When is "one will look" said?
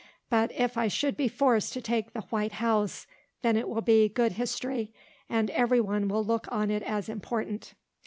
5.79-6.47